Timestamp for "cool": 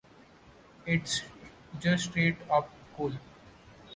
2.97-3.11